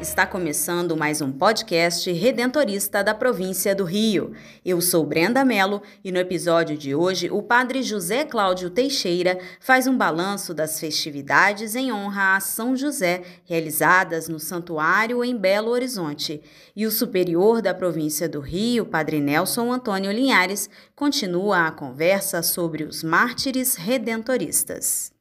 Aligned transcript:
está 0.00 0.26
começando 0.26 0.96
mais 0.96 1.20
um 1.20 1.30
podcast 1.30 2.10
redentorista 2.10 3.04
da 3.04 3.14
província 3.14 3.74
do 3.74 3.84
Rio. 3.84 4.32
Eu 4.64 4.80
sou 4.80 5.04
Brenda 5.04 5.44
Mello 5.44 5.82
e 6.02 6.10
no 6.10 6.18
episódio 6.18 6.76
de 6.76 6.94
hoje 6.94 7.28
o 7.30 7.42
padre 7.42 7.82
José 7.82 8.24
Cláudio 8.24 8.70
Teixeira 8.70 9.38
faz 9.60 9.86
um 9.86 9.94
balanço 9.96 10.54
das 10.54 10.80
festividades 10.80 11.74
em 11.74 11.92
honra 11.92 12.36
a 12.36 12.40
São 12.40 12.74
José 12.74 13.22
realizadas 13.44 14.26
no 14.26 14.40
santuário 14.40 15.22
em 15.22 15.36
Belo 15.36 15.70
Horizonte. 15.70 16.42
E 16.74 16.86
o 16.86 16.90
superior 16.90 17.60
da 17.60 17.74
província 17.74 18.26
do 18.26 18.40
Rio, 18.40 18.86
padre 18.86 19.20
Nelson 19.20 19.70
Antônio 19.70 20.10
Linhares, 20.10 20.70
continua 20.96 21.66
a 21.66 21.70
conversa 21.70 22.42
sobre 22.42 22.84
os 22.84 23.02
mártires 23.02 23.74
redentoristas. 23.74 25.12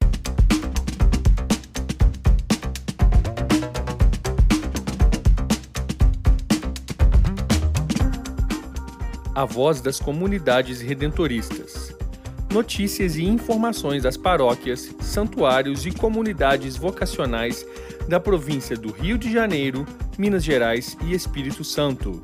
A 9.33 9.45
voz 9.45 9.81
das 9.81 9.99
comunidades 9.99 10.81
redentoristas. 10.81 11.95
Notícias 12.51 13.15
e 13.15 13.23
informações 13.23 14.03
das 14.03 14.17
paróquias, 14.17 14.93
santuários 14.99 15.85
e 15.85 15.91
comunidades 15.91 16.75
vocacionais 16.75 17.65
da 18.07 18.19
província 18.19 18.75
do 18.75 18.91
Rio 18.91 19.17
de 19.17 19.31
Janeiro, 19.31 19.85
Minas 20.17 20.43
Gerais 20.43 20.97
e 21.03 21.13
Espírito 21.13 21.63
Santo. 21.63 22.21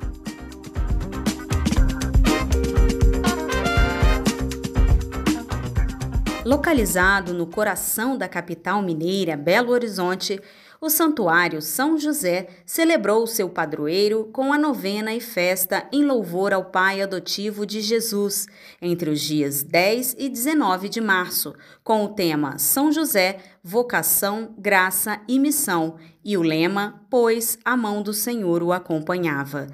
Localizado 6.43 7.33
no 7.33 7.47
coração 7.47 8.17
da 8.17 8.27
capital 8.27 8.81
mineira, 8.81 9.35
Belo 9.35 9.71
Horizonte, 9.71 10.39
o 10.85 10.89
Santuário 10.89 11.63
São 11.63 11.97
José 11.97 12.47
celebrou 12.63 13.25
seu 13.25 13.49
padroeiro 13.49 14.29
com 14.31 14.53
a 14.53 14.57
novena 14.57 15.15
e 15.15 15.19
festa 15.19 15.87
em 15.91 16.05
louvor 16.05 16.53
ao 16.53 16.65
Pai 16.65 17.01
adotivo 17.01 17.65
de 17.65 17.81
Jesus, 17.81 18.45
entre 18.79 19.09
os 19.09 19.19
dias 19.19 19.63
10 19.63 20.15
e 20.19 20.29
19 20.29 20.87
de 20.87 21.01
março, 21.01 21.55
com 21.83 22.05
o 22.05 22.09
tema 22.09 22.59
São 22.59 22.91
José, 22.91 23.39
vocação, 23.63 24.53
graça 24.59 25.19
e 25.27 25.39
missão, 25.39 25.95
e 26.23 26.37
o 26.37 26.43
lema 26.43 27.01
Pois 27.09 27.57
a 27.65 27.75
mão 27.75 28.03
do 28.03 28.13
Senhor 28.13 28.61
o 28.61 28.71
acompanhava. 28.71 29.65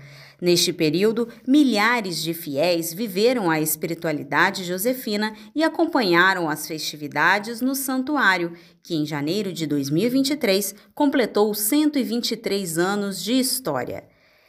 Neste 0.41 0.73
período, 0.73 1.27
milhares 1.47 2.23
de 2.23 2.33
fiéis 2.33 2.91
viveram 2.91 3.51
a 3.51 3.61
espiritualidade 3.61 4.63
josefina 4.63 5.35
e 5.53 5.63
acompanharam 5.63 6.49
as 6.49 6.65
festividades 6.65 7.61
no 7.61 7.75
santuário, 7.75 8.53
que 8.81 8.95
em 8.95 9.05
janeiro 9.05 9.53
de 9.53 9.67
2023 9.67 10.73
completou 10.95 11.53
123 11.53 12.79
anos 12.79 13.23
de 13.23 13.33
história. 13.33 14.03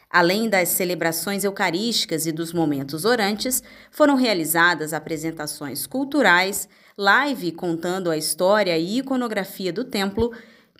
Além 0.09 0.49
das 0.49 0.69
celebrações 0.69 1.43
eucarísticas 1.43 2.25
e 2.25 2.31
dos 2.31 2.51
momentos 2.51 3.05
orantes, 3.05 3.61
foram 3.91 4.15
realizadas 4.15 4.93
apresentações 4.93 5.85
culturais, 5.85 6.67
live 6.97 7.51
contando 7.51 8.09
a 8.09 8.17
história 8.17 8.75
e 8.79 8.97
iconografia 8.97 9.71
do 9.71 9.83
templo, 9.83 10.31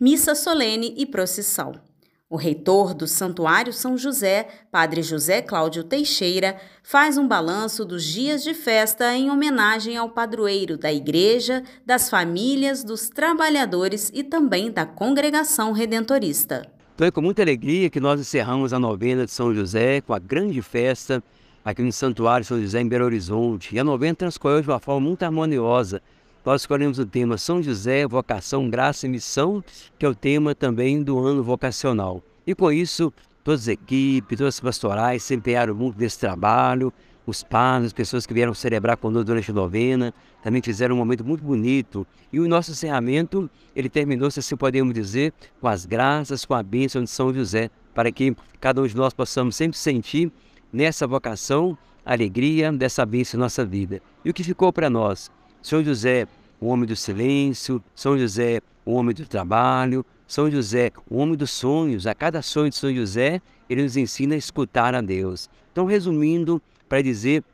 missa 0.01 0.33
solene 0.33 0.95
e 0.97 1.05
procissão. 1.05 1.92
O 2.33 2.35
reitor 2.35 2.95
do 2.95 3.05
Santuário 3.05 3.71
São 3.71 3.95
José, 3.95 4.47
Padre 4.71 5.03
José 5.03 5.39
Cláudio 5.39 5.83
Teixeira, 5.83 6.59
faz 6.81 7.15
um 7.15 7.27
balanço 7.27 7.85
dos 7.85 8.03
dias 8.03 8.43
de 8.43 8.55
festa 8.55 9.15
em 9.15 9.29
homenagem 9.29 9.97
ao 9.97 10.09
padroeiro 10.09 10.75
da 10.75 10.91
Igreja, 10.91 11.61
das 11.85 12.09
famílias, 12.09 12.83
dos 12.83 13.07
trabalhadores 13.07 14.09
e 14.11 14.23
também 14.23 14.71
da 14.71 14.83
congregação 14.83 15.73
redentorista. 15.73 16.67
Então 16.95 17.05
é 17.05 17.11
com 17.11 17.21
muita 17.21 17.43
alegria 17.43 17.87
que 17.87 17.99
nós 17.99 18.19
encerramos 18.19 18.73
a 18.73 18.79
novena 18.79 19.25
de 19.25 19.31
São 19.31 19.53
José 19.53 20.01
com 20.01 20.15
a 20.15 20.17
grande 20.17 20.59
festa 20.63 21.23
aqui 21.63 21.83
no 21.83 21.91
Santuário 21.91 22.43
São 22.43 22.59
José 22.59 22.81
em 22.81 22.87
Belo 22.87 23.05
Horizonte. 23.05 23.75
E 23.75 23.79
a 23.79 23.83
novena 23.83 24.15
transcorreu 24.15 24.63
de 24.63 24.69
uma 24.69 24.79
forma 24.79 25.01
muito 25.01 25.21
harmoniosa. 25.21 26.01
Nós 26.45 26.63
escolhemos 26.63 26.99
o 26.99 27.05
tema 27.05 27.37
São 27.37 27.63
José, 27.63 28.05
vocação, 28.05 28.69
graça 28.69 29.05
e 29.05 29.09
missão, 29.09 29.63
que 29.97 30.05
é 30.05 30.09
o 30.09 30.13
tema 30.13 30.53
também 30.53 31.01
do 31.01 31.17
ano 31.17 31.41
vocacional. 31.41 32.21
E 32.45 32.53
com 32.53 32.69
isso, 32.69 33.13
todas 33.45 33.61
as 33.61 33.67
equipes, 33.69 34.37
todas 34.37 34.55
as 34.55 34.59
pastorais 34.59 35.23
se 35.23 35.33
empenharam 35.33 35.73
muito 35.73 35.97
nesse 35.97 36.19
trabalho, 36.19 36.91
os 37.25 37.43
padres, 37.43 37.87
as 37.87 37.93
pessoas 37.93 38.25
que 38.25 38.33
vieram 38.33 38.53
celebrar 38.53 38.97
conosco 38.97 39.23
durante 39.23 39.51
a 39.51 39.53
novena, 39.53 40.13
também 40.43 40.61
fizeram 40.61 40.95
um 40.95 40.97
momento 40.97 41.23
muito 41.23 41.45
bonito. 41.45 42.05
E 42.31 42.41
o 42.41 42.47
nosso 42.49 42.71
encerramento, 42.71 43.49
ele 43.73 43.87
terminou, 43.87 44.29
se 44.29 44.41
assim 44.41 44.57
podemos 44.57 44.93
dizer, 44.93 45.31
com 45.61 45.69
as 45.69 45.85
graças, 45.85 46.43
com 46.43 46.53
a 46.53 46.61
bênção 46.61 47.05
de 47.05 47.09
São 47.09 47.33
José, 47.33 47.69
para 47.95 48.11
que 48.11 48.35
cada 48.59 48.81
um 48.81 48.85
de 48.85 48.97
nós 48.97 49.13
possamos 49.13 49.55
sempre 49.55 49.77
sentir 49.77 50.29
nessa 50.73 51.07
vocação 51.07 51.77
a 52.05 52.11
alegria 52.11 52.69
dessa 52.73 53.05
bênção 53.05 53.37
em 53.37 53.41
nossa 53.41 53.63
vida. 53.63 54.01
E 54.25 54.29
o 54.29 54.33
que 54.33 54.43
ficou 54.43 54.73
para 54.73 54.89
nós? 54.89 55.31
São 55.63 55.81
José, 55.81 56.27
o 56.59 56.67
homem 56.67 56.85
do 56.85 56.93
silêncio, 56.93 57.81
São 57.95 58.19
José, 58.19 58.59
o 58.85 58.91
homem 58.91 59.15
do 59.15 59.25
trabalho, 59.25 60.05
São 60.27 60.51
José, 60.51 60.91
o 61.09 61.17
homem 61.17 61.37
dos 61.37 61.51
sonhos. 61.51 62.05
A 62.05 62.13
cada 62.13 62.41
sonho 62.41 62.69
de 62.69 62.75
São 62.75 62.93
José, 62.93 63.41
ele 63.69 63.81
nos 63.81 63.95
ensina 63.95 64.35
a 64.35 64.37
escutar 64.37 64.93
a 64.93 64.99
Deus. 64.99 65.49
Então, 65.71 65.85
resumindo, 65.85 66.61
para 66.89 67.01
dizer 67.01 67.45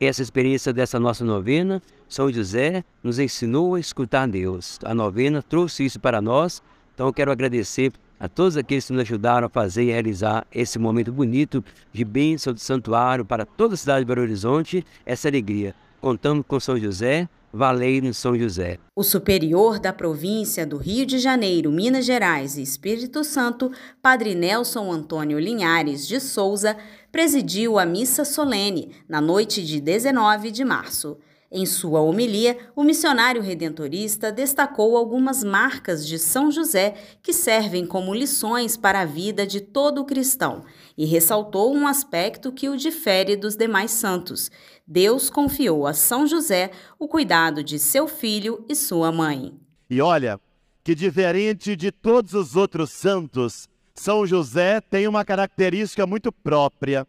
essa 0.00 0.22
experiência 0.22 0.72
dessa 0.72 1.00
nossa 1.00 1.24
novena, 1.24 1.82
São 2.08 2.32
José 2.32 2.84
nos 3.02 3.18
ensinou 3.18 3.74
a 3.74 3.80
escutar 3.80 4.22
a 4.22 4.26
Deus. 4.26 4.78
A 4.84 4.94
novena 4.94 5.42
trouxe 5.42 5.84
isso 5.84 5.98
para 5.98 6.22
nós. 6.22 6.62
Então, 6.94 7.08
eu 7.08 7.12
quero 7.12 7.32
agradecer 7.32 7.92
a 8.20 8.28
todos 8.28 8.56
aqueles 8.56 8.86
que 8.86 8.92
nos 8.92 9.02
ajudaram 9.02 9.48
a 9.48 9.50
fazer 9.50 9.82
e 9.82 9.90
realizar 9.90 10.46
esse 10.54 10.78
momento 10.78 11.10
bonito 11.10 11.64
de 11.92 12.04
bênção 12.04 12.52
do 12.52 12.60
santuário 12.60 13.24
para 13.24 13.44
toda 13.44 13.74
a 13.74 13.76
cidade 13.76 14.04
de 14.04 14.06
Belo 14.06 14.22
Horizonte, 14.22 14.86
essa 15.04 15.26
alegria 15.26 15.74
contamos 16.02 16.44
com 16.46 16.58
São 16.58 16.76
José, 16.76 17.28
Valeiro 17.52 18.06
em 18.06 18.12
São 18.12 18.36
José. 18.36 18.78
O 18.96 19.04
superior 19.04 19.78
da 19.78 19.92
província 19.92 20.66
do 20.66 20.76
Rio 20.76 21.06
de 21.06 21.18
Janeiro, 21.18 21.70
Minas 21.70 22.04
Gerais 22.04 22.56
e 22.56 22.62
Espírito 22.62 23.22
Santo, 23.22 23.70
Padre 24.02 24.34
Nelson 24.34 24.90
Antônio 24.90 25.38
Linhares 25.38 26.08
de 26.08 26.18
Souza, 26.18 26.76
presidiu 27.12 27.78
a 27.78 27.86
missa 27.86 28.24
solene 28.24 28.90
na 29.08 29.20
noite 29.20 29.64
de 29.64 29.80
19 29.80 30.50
de 30.50 30.64
março. 30.64 31.16
Em 31.54 31.66
sua 31.66 32.00
homilia, 32.00 32.56
o 32.74 32.82
missionário 32.82 33.42
redentorista 33.42 34.32
destacou 34.32 34.96
algumas 34.96 35.44
marcas 35.44 36.06
de 36.06 36.18
São 36.18 36.50
José 36.50 36.94
que 37.22 37.34
servem 37.34 37.84
como 37.84 38.14
lições 38.14 38.74
para 38.74 39.00
a 39.00 39.04
vida 39.04 39.46
de 39.46 39.60
todo 39.60 40.02
cristão 40.06 40.64
e 40.96 41.04
ressaltou 41.04 41.74
um 41.74 41.86
aspecto 41.86 42.50
que 42.50 42.70
o 42.70 42.76
difere 42.76 43.36
dos 43.36 43.54
demais 43.54 43.90
santos. 43.90 44.50
Deus 44.86 45.28
confiou 45.28 45.86
a 45.86 45.92
São 45.92 46.26
José 46.26 46.70
o 46.98 47.06
cuidado 47.06 47.62
de 47.62 47.78
seu 47.78 48.08
filho 48.08 48.64
e 48.66 48.74
sua 48.74 49.12
mãe. 49.12 49.52
E 49.90 50.00
olha, 50.00 50.40
que 50.82 50.94
diferente 50.94 51.76
de 51.76 51.92
todos 51.92 52.32
os 52.32 52.56
outros 52.56 52.88
santos, 52.88 53.68
São 53.94 54.26
José 54.26 54.80
tem 54.80 55.06
uma 55.06 55.22
característica 55.22 56.06
muito 56.06 56.32
própria. 56.32 57.06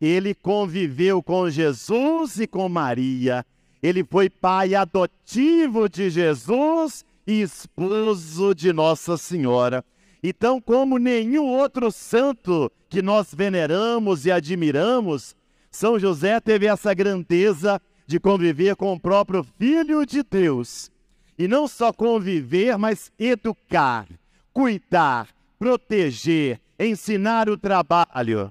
Ele 0.00 0.34
conviveu 0.34 1.22
com 1.22 1.50
Jesus 1.50 2.40
e 2.40 2.46
com 2.46 2.70
Maria 2.70 3.44
ele 3.82 4.04
foi 4.04 4.28
pai 4.28 4.74
adotivo 4.74 5.88
de 5.88 6.10
Jesus 6.10 7.04
e 7.26 7.42
esposo 7.42 8.54
de 8.54 8.72
Nossa 8.72 9.16
Senhora. 9.16 9.84
Então, 10.22 10.60
como 10.60 10.98
nenhum 10.98 11.46
outro 11.46 11.90
santo 11.90 12.70
que 12.88 13.02
nós 13.02 13.34
veneramos 13.34 14.26
e 14.26 14.32
admiramos, 14.32 15.36
São 15.70 15.98
José 15.98 16.40
teve 16.40 16.66
essa 16.66 16.94
grandeza 16.94 17.80
de 18.06 18.18
conviver 18.18 18.76
com 18.76 18.92
o 18.92 19.00
próprio 19.00 19.44
Filho 19.58 20.06
de 20.06 20.22
Deus. 20.22 20.90
E 21.38 21.46
não 21.46 21.68
só 21.68 21.92
conviver, 21.92 22.78
mas 22.78 23.12
educar, 23.18 24.06
cuidar, 24.52 25.28
proteger, 25.58 26.60
ensinar 26.78 27.48
o 27.48 27.58
trabalho, 27.58 28.50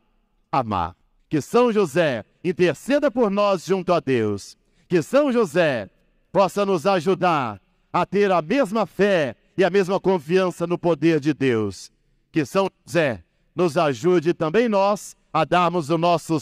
amar. 0.51 0.95
Que 1.27 1.41
São 1.41 1.71
José 1.73 2.23
interceda 2.43 3.09
por 3.09 3.31
nós 3.31 3.65
junto 3.65 3.91
a 3.91 3.99
Deus 3.99 4.55
que 4.87 5.01
São 5.01 5.31
José 5.31 5.89
possa 6.31 6.65
nos 6.65 6.85
ajudar 6.85 7.61
a 7.91 8.05
ter 8.05 8.31
a 8.31 8.41
mesma 8.41 8.85
fé 8.85 9.35
e 9.57 9.63
a 9.63 9.69
mesma 9.69 9.99
confiança 9.99 10.67
no 10.67 10.77
poder 10.77 11.19
de 11.19 11.33
Deus. 11.33 11.91
Que 12.31 12.45
São 12.45 12.69
José 12.85 13.23
nos 13.55 13.77
ajude 13.77 14.33
também 14.33 14.67
nós 14.67 15.15
a 15.33 15.45
darmos 15.45 15.89
o 15.89 15.97
nosso 15.97 16.37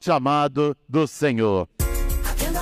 chamado 0.00 0.76
do 0.88 1.06
Senhor. 1.06 1.68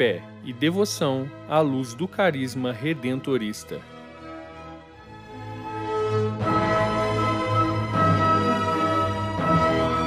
fé 0.00 0.22
e 0.42 0.50
devoção 0.50 1.30
à 1.46 1.60
luz 1.60 1.92
do 1.92 2.08
carisma 2.08 2.72
redentorista. 2.72 3.78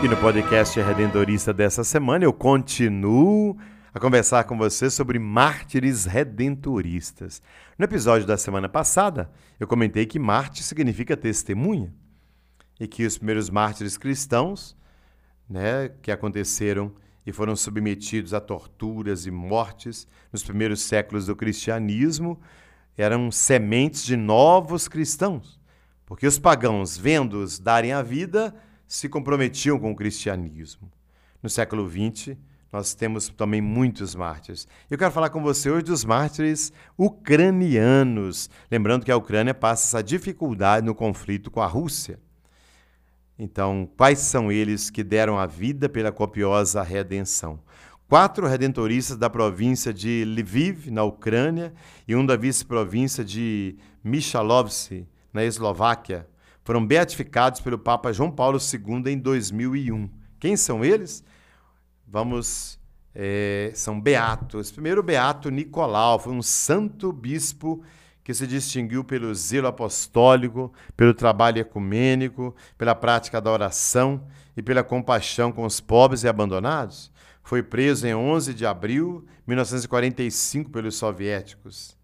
E 0.04 0.08
no 0.08 0.18
podcast 0.18 0.82
Redentorista 0.82 1.54
dessa 1.54 1.84
semana 1.84 2.26
eu 2.26 2.34
continuo 2.34 3.56
a 3.94 4.00
conversar 4.00 4.46
com 4.46 4.58
você 4.58 4.90
sobre 4.90 5.20
mártires 5.20 6.06
redentoristas. 6.06 7.40
No 7.78 7.86
episódio 7.86 8.26
da 8.26 8.36
semana 8.36 8.68
passada, 8.68 9.30
eu 9.60 9.68
comentei 9.68 10.08
que 10.08 10.18
mártir 10.18 10.64
significa 10.64 11.16
testemunha 11.16 11.94
e 12.80 12.88
que 12.88 13.06
os 13.06 13.20
primeiros 13.20 13.48
mártires 13.48 13.96
cristãos, 13.96 14.76
né, 15.48 15.92
que 16.02 16.12
aconteceram 16.12 16.96
e 17.26 17.32
foram 17.32 17.56
submetidos 17.56 18.34
a 18.34 18.42
torturas 18.42 19.26
e 19.26 19.32
mortes 19.32 20.08
nos 20.32 20.44
primeiros 20.44 20.82
séculos 20.82 21.26
do 21.26 21.36
cristianismo, 21.36 22.40
eram 22.98 23.32
sementes 23.32 24.04
de 24.04 24.16
novos 24.16 24.88
cristãos, 24.88 25.60
porque 26.06 26.28
os 26.28 26.38
pagãos, 26.38 26.98
vendo-os 26.98 27.60
darem 27.60 27.94
a 27.94 28.02
vida, 28.02 28.54
se 28.88 29.10
comprometiam 29.10 29.80
com 29.80 29.92
o 29.92 29.96
cristianismo. 29.96 30.92
No 31.42 31.50
século 31.50 31.90
XX, 31.90 32.38
nós 32.72 32.96
temos 32.96 33.30
também 33.30 33.62
muitos 33.62 34.16
mártires. 34.16 34.68
Eu 34.90 34.98
quero 34.98 35.12
falar 35.12 35.30
com 35.30 35.42
você 35.42 35.70
hoje 35.70 35.86
dos 35.86 36.04
mártires 36.04 36.74
ucranianos, 36.98 38.50
lembrando 38.70 39.06
que 39.06 39.12
a 39.12 39.18
Ucrânia 39.18 39.54
passa 39.54 39.86
essa 39.86 40.04
dificuldade 40.04 40.86
no 40.86 40.96
conflito 40.96 41.52
com 41.52 41.62
a 41.62 41.68
Rússia. 41.68 42.20
Então, 43.38 43.90
quais 43.98 44.20
são 44.20 44.52
eles 44.52 44.90
que 44.90 45.04
deram 45.04 45.40
a 45.40 45.46
vida 45.46 45.90
pela 45.90 46.12
copiosa 46.12 46.84
redenção? 46.84 47.60
Quatro 48.08 48.48
redentoristas 48.48 49.18
da 49.18 49.30
província 49.30 49.94
de 49.94 50.24
Lviv, 50.26 50.92
na 50.92 51.04
Ucrânia, 51.04 51.74
e 52.08 52.16
um 52.16 52.26
da 52.26 52.36
vice-província 52.36 53.24
de 53.24 53.76
Michalovce, 54.04 55.08
na 55.34 55.44
Eslováquia, 55.44 56.28
foram 56.64 56.86
beatificados 56.86 57.60
pelo 57.60 57.78
Papa 57.78 58.14
João 58.14 58.30
Paulo 58.32 58.60
II 58.60 59.12
em 59.12 59.18
2001. 59.18 60.10
Quem 60.40 60.56
são 60.56 60.86
eles? 60.86 61.24
Vamos. 62.08 62.80
É, 63.16 63.72
são 63.76 64.00
beatos. 64.00 64.72
Primeiro, 64.72 65.04
Beato 65.04 65.50
Nicolau, 65.50 66.20
foi 66.20 66.34
um 66.34 66.42
santo 66.42 67.12
bispo 67.12 67.84
que 68.24 68.34
se 68.34 68.48
distinguiu 68.48 69.04
pelo 69.04 69.34
zelo 69.36 69.68
apostólico, 69.68 70.72
pelo 70.96 71.14
trabalho 71.14 71.60
ecumênico, 71.60 72.56
pela 72.78 72.96
prática 72.96 73.42
da 73.42 73.52
oração 73.52 74.26
e 74.56 74.62
pela 74.62 74.84
compaixão 74.84 75.52
com 75.52 75.66
os 75.66 75.82
pobres 75.82 76.24
e 76.24 76.28
abandonados, 76.28 77.12
foi 77.44 77.62
preso 77.62 78.08
em 78.08 78.16
11 78.16 78.54
de 78.54 78.66
abril 78.66 79.26
de 79.28 79.48
1945 79.48 80.72
pelos 80.72 80.96
soviéticos. 80.96 81.98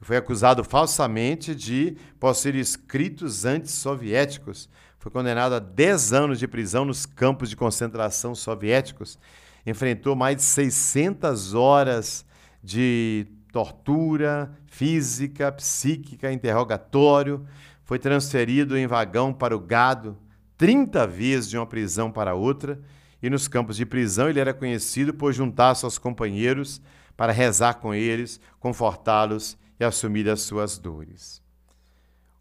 Foi 0.00 0.16
acusado 0.16 0.64
falsamente 0.64 1.54
de 1.54 1.96
possuir 2.18 2.56
escritos 2.56 3.44
antissoviéticos. 3.44 4.68
Foi 4.98 5.10
condenado 5.10 5.54
a 5.54 5.58
10 5.58 6.12
anos 6.12 6.38
de 6.38 6.48
prisão 6.48 6.84
nos 6.84 7.06
campos 7.06 7.50
de 7.50 7.56
concentração 7.56 8.34
soviéticos. 8.34 9.18
Enfrentou 9.66 10.14
mais 10.14 10.36
de 10.36 10.42
600 10.42 11.54
horas 11.54 12.24
de 12.62 13.26
tortura 13.54 14.50
física, 14.66 15.52
psíquica, 15.52 16.32
interrogatório, 16.32 17.46
foi 17.84 18.00
transferido 18.00 18.76
em 18.76 18.84
vagão 18.84 19.32
para 19.32 19.56
o 19.56 19.60
gado 19.60 20.18
30 20.58 21.06
vezes 21.06 21.48
de 21.48 21.56
uma 21.56 21.64
prisão 21.64 22.10
para 22.10 22.34
outra, 22.34 22.80
e 23.22 23.30
nos 23.30 23.46
campos 23.46 23.76
de 23.76 23.86
prisão 23.86 24.28
ele 24.28 24.40
era 24.40 24.52
conhecido 24.52 25.14
por 25.14 25.32
juntar-se 25.32 25.84
aos 25.84 25.98
companheiros 25.98 26.82
para 27.16 27.32
rezar 27.32 27.74
com 27.74 27.94
eles, 27.94 28.40
confortá-los 28.58 29.56
e 29.78 29.84
assumir 29.84 30.28
as 30.28 30.40
suas 30.40 30.76
dores. 30.76 31.40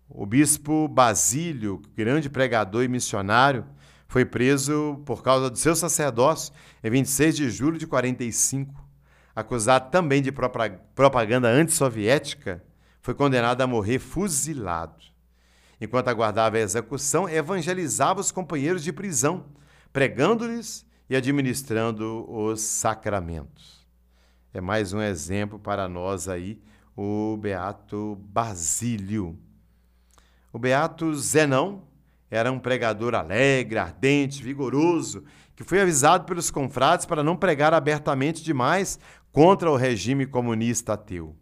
O 0.09 0.25
bispo 0.25 0.87
Basílio, 0.87 1.79
grande 1.95 2.27
pregador 2.27 2.83
e 2.83 2.87
missionário, 2.87 3.65
foi 4.07 4.25
preso 4.25 4.99
por 5.05 5.21
causa 5.21 5.47
do 5.47 5.59
seu 5.59 5.75
sacerdócio 5.75 6.51
em 6.83 6.89
26 6.89 7.35
de 7.35 7.51
julho 7.51 7.77
de 7.77 7.85
45 7.85 8.83
acusado 9.35 9.89
também 9.89 10.21
de 10.21 10.31
propaganda 10.31 11.47
antissoviética, 11.47 12.63
foi 13.01 13.13
condenado 13.13 13.61
a 13.61 13.67
morrer 13.67 13.99
fuzilado. 13.99 15.03
Enquanto 15.81 16.07
aguardava 16.07 16.57
a 16.57 16.61
execução, 16.61 17.27
evangelizava 17.27 18.21
os 18.21 18.31
companheiros 18.31 18.83
de 18.83 18.93
prisão, 18.93 19.45
pregando-lhes 19.91 20.85
e 21.09 21.15
administrando 21.15 22.25
os 22.31 22.61
sacramentos. 22.61 23.85
É 24.53 24.61
mais 24.61 24.93
um 24.93 25.01
exemplo 25.01 25.59
para 25.59 25.89
nós 25.89 26.29
aí, 26.29 26.61
o 26.95 27.35
Beato 27.37 28.15
Basílio. 28.21 29.37
O 30.53 30.59
Beato 30.59 31.13
Zenão 31.15 31.83
era 32.33 32.51
um 32.51 32.57
pregador 32.57 33.13
alegre, 33.13 33.77
ardente, 33.77 34.41
vigoroso, 34.41 35.23
que 35.55 35.63
foi 35.63 35.79
avisado 35.79 36.25
pelos 36.25 36.49
confrades 36.49 37.05
para 37.05 37.23
não 37.23 37.37
pregar 37.37 37.75
abertamente 37.75 38.43
demais 38.43 38.97
contra 39.31 39.69
o 39.69 39.75
regime 39.75 40.25
comunista 40.25 40.93
ateu. 40.93 41.35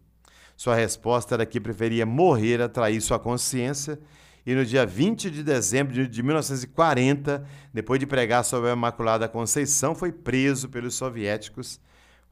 Sua 0.53 0.75
resposta 0.75 1.33
era 1.33 1.45
que 1.45 1.61
preferia 1.61 2.05
morrer 2.05 2.61
a 2.61 2.67
trair 2.67 2.99
sua 2.99 3.17
consciência 3.17 3.97
e 4.45 4.53
no 4.53 4.65
dia 4.65 4.85
20 4.85 5.31
de 5.31 5.43
dezembro 5.43 6.05
de 6.05 6.21
1940, 6.21 7.45
depois 7.73 7.97
de 7.97 8.05
pregar 8.05 8.43
sobre 8.43 8.69
a 8.69 8.73
Imaculada 8.73 9.29
Conceição, 9.29 9.95
foi 9.95 10.11
preso 10.11 10.67
pelos 10.67 10.95
soviéticos, 10.95 11.79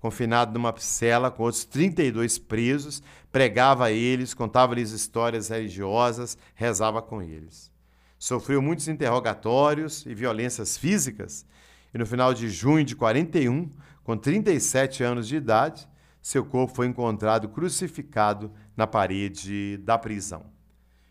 confinado 0.01 0.51
numa 0.51 0.73
cela 0.77 1.31
com 1.31 1.43
outros 1.43 1.63
32 1.63 2.37
presos, 2.37 3.01
pregava 3.31 3.85
a 3.85 3.91
eles, 3.91 4.33
contava-lhes 4.33 4.91
histórias 4.91 5.47
religiosas, 5.47 6.37
rezava 6.55 7.01
com 7.01 7.21
eles. 7.21 7.71
Sofreu 8.19 8.61
muitos 8.61 8.89
interrogatórios 8.89 10.05
e 10.05 10.13
violências 10.13 10.77
físicas, 10.77 11.45
e 11.93 11.97
no 11.97 12.05
final 12.05 12.33
de 12.33 12.49
junho 12.49 12.83
de 12.83 12.95
41 12.95 13.71
com 14.03 14.17
37 14.17 15.03
anos 15.03 15.27
de 15.27 15.37
idade, 15.37 15.87
seu 16.21 16.43
corpo 16.43 16.75
foi 16.75 16.87
encontrado 16.87 17.47
crucificado 17.47 18.51
na 18.75 18.85
parede 18.85 19.77
da 19.77 19.97
prisão. 19.97 20.45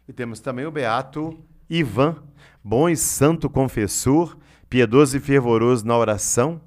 E 0.07 0.13
temos 0.13 0.41
também 0.41 0.67
o 0.67 0.71
beato 0.71 1.39
Ivan, 1.69 2.17
bom 2.63 2.89
e 2.89 2.97
santo 2.97 3.49
confessor, 3.49 4.37
piedoso 4.69 5.17
e 5.17 5.21
fervoroso 5.21 5.87
na 5.87 5.97
oração, 5.97 6.61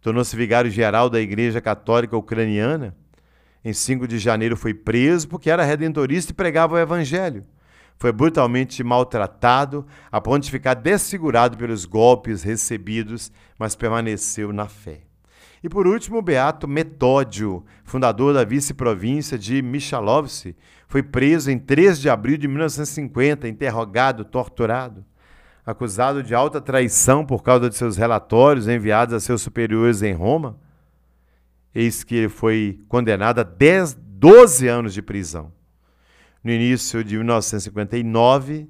tornou-se 0.00 0.34
vigário-geral 0.34 1.10
da 1.10 1.20
Igreja 1.20 1.60
Católica 1.60 2.16
Ucraniana. 2.16 2.96
Em 3.64 3.72
5 3.72 4.08
de 4.08 4.18
janeiro 4.18 4.56
foi 4.56 4.74
preso 4.74 5.28
porque 5.28 5.50
era 5.50 5.64
redentorista 5.64 6.32
e 6.32 6.34
pregava 6.34 6.74
o 6.74 6.78
Evangelho. 6.78 7.44
Foi 8.02 8.10
brutalmente 8.10 8.82
maltratado, 8.82 9.86
a 10.10 10.20
ponto 10.20 10.42
de 10.42 10.50
ficar 10.50 10.74
desfigurado 10.74 11.56
pelos 11.56 11.84
golpes 11.84 12.42
recebidos, 12.42 13.30
mas 13.56 13.76
permaneceu 13.76 14.52
na 14.52 14.66
fé. 14.66 15.02
E 15.62 15.68
por 15.68 15.86
último, 15.86 16.18
o 16.18 16.22
beato 16.22 16.66
Metódio, 16.66 17.64
fundador 17.84 18.34
da 18.34 18.42
vice-província 18.42 19.38
de 19.38 19.62
Michalovce, 19.62 20.56
foi 20.88 21.00
preso 21.00 21.48
em 21.48 21.60
3 21.60 22.00
de 22.00 22.10
abril 22.10 22.36
de 22.36 22.48
1950, 22.48 23.46
interrogado, 23.46 24.24
torturado. 24.24 25.04
Acusado 25.64 26.24
de 26.24 26.34
alta 26.34 26.60
traição 26.60 27.24
por 27.24 27.44
causa 27.44 27.70
de 27.70 27.76
seus 27.76 27.96
relatórios 27.96 28.66
enviados 28.66 29.14
a 29.14 29.20
seus 29.20 29.42
superiores 29.42 30.02
em 30.02 30.12
Roma, 30.12 30.58
eis 31.72 32.02
que 32.02 32.16
ele 32.16 32.28
foi 32.28 32.80
condenado 32.88 33.38
a 33.38 33.44
10, 33.44 33.94
12 33.94 34.66
anos 34.66 34.92
de 34.92 35.00
prisão. 35.00 35.52
No 36.42 36.50
início 36.50 37.04
de 37.04 37.16
1959, 37.16 38.68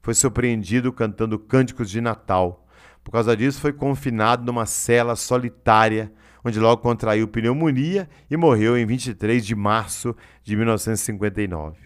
foi 0.00 0.14
surpreendido 0.14 0.92
cantando 0.92 1.38
cânticos 1.38 1.90
de 1.90 2.00
Natal. 2.00 2.66
Por 3.04 3.10
causa 3.10 3.36
disso, 3.36 3.60
foi 3.60 3.72
confinado 3.72 4.44
numa 4.44 4.64
cela 4.64 5.14
solitária, 5.14 6.12
onde 6.42 6.58
logo 6.58 6.80
contraiu 6.80 7.28
pneumonia 7.28 8.08
e 8.30 8.36
morreu 8.36 8.76
em 8.76 8.86
23 8.86 9.44
de 9.44 9.54
março 9.54 10.16
de 10.42 10.56
1959. 10.56 11.76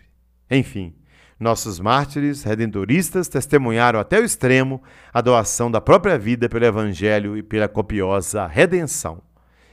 Enfim, 0.49 0.95
nossos 1.39 1.81
mártires 1.81 2.45
redentoristas 2.45 3.27
testemunharam 3.27 3.99
até 3.99 4.21
o 4.21 4.25
extremo 4.25 4.81
a 5.13 5.21
doação 5.21 5.69
da 5.69 5.81
própria 5.81 6.17
vida 6.17 6.49
pelo 6.49 6.65
Evangelho 6.65 7.37
e 7.37 7.43
pela 7.43 7.69
copiosa 7.69 8.47
redenção. 8.47 9.21